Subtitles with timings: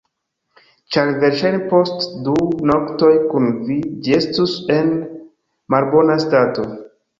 [0.95, 2.33] Ĉar verŝajne post du
[2.71, 4.93] noktoj kun vi ĝi estus en
[5.77, 6.69] malbona stato.